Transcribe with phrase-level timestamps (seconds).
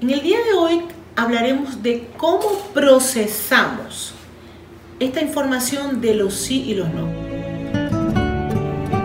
[0.00, 0.80] En el día de hoy
[1.14, 4.14] hablaremos de cómo procesamos
[4.98, 7.06] esta información de los sí y los no.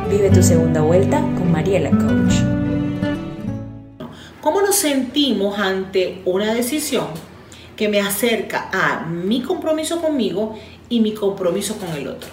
[0.09, 2.35] Vive tu segunda vuelta con Mariela Coach.
[4.39, 7.07] ¿Cómo nos sentimos ante una decisión
[7.75, 10.57] que me acerca a mi compromiso conmigo
[10.87, 12.29] y mi compromiso con el otro?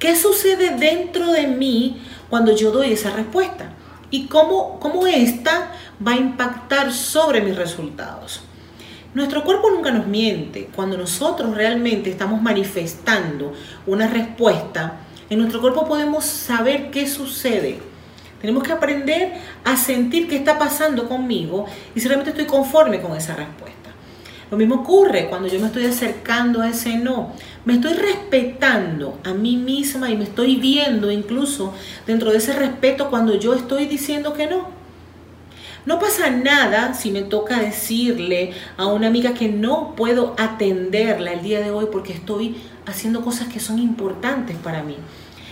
[0.00, 3.72] ¿Qué sucede dentro de mí cuando yo doy esa respuesta?
[4.10, 5.63] ¿Y cómo, cómo esta
[6.06, 8.42] va a impactar sobre mis resultados?
[9.14, 10.68] Nuestro cuerpo nunca nos miente.
[10.74, 13.52] Cuando nosotros realmente estamos manifestando
[13.86, 15.00] una respuesta,
[15.30, 17.78] en nuestro cuerpo podemos saber qué sucede.
[18.40, 23.16] Tenemos que aprender a sentir qué está pasando conmigo y si realmente estoy conforme con
[23.16, 23.74] esa respuesta.
[24.50, 27.32] Lo mismo ocurre cuando yo me estoy acercando a ese no.
[27.64, 31.72] Me estoy respetando a mí misma y me estoy viendo incluso
[32.06, 34.83] dentro de ese respeto cuando yo estoy diciendo que no.
[35.86, 41.42] No pasa nada si me toca decirle a una amiga que no puedo atenderla el
[41.42, 44.96] día de hoy porque estoy haciendo cosas que son importantes para mí.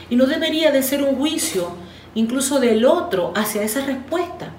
[0.09, 1.73] Y no debería de ser un juicio
[2.15, 4.52] incluso del otro hacia esa respuesta.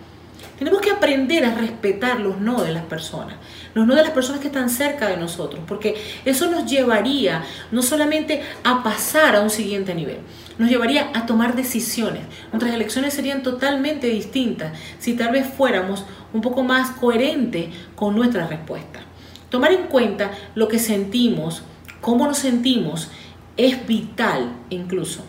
[0.63, 3.35] Tenemos que aprender a respetar los no de las personas,
[3.73, 7.81] los no de las personas que están cerca de nosotros, porque eso nos llevaría no
[7.81, 10.19] solamente a pasar a un siguiente nivel,
[10.57, 12.21] nos llevaría a tomar decisiones.
[12.53, 18.47] Nuestras elecciones serían totalmente distintas si tal vez fuéramos un poco más coherentes con nuestra
[18.47, 19.01] respuesta.
[19.49, 21.63] Tomar en cuenta lo que sentimos,
[21.99, 23.11] cómo nos sentimos,
[23.57, 25.25] es vital incluso.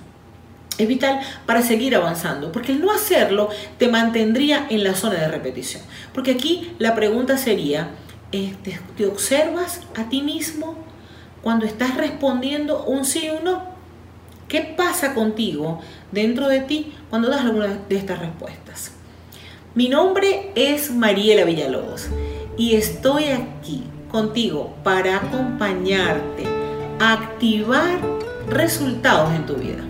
[0.77, 5.29] Es vital para seguir avanzando, porque el no hacerlo te mantendría en la zona de
[5.29, 5.83] repetición.
[6.13, 7.91] Porque aquí la pregunta sería,
[8.33, 8.57] eh,
[8.97, 10.77] ¿te, observas a ti mismo
[11.43, 13.75] cuando estás respondiendo un sí o un no?
[14.49, 15.81] ¿Qué pasa contigo
[16.11, 18.91] dentro de ti cuando das alguna de estas respuestas?
[19.75, 22.09] Mi nombre es Mariela Villalobos
[22.57, 26.45] y estoy aquí contigo para acompañarte
[27.01, 27.99] a activar
[28.49, 29.83] resultados en tu vida.